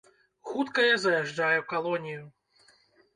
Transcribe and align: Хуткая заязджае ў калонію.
Хуткая 0.51 0.95
заязджае 1.03 1.57
ў 1.59 1.65
калонію. 1.73 2.23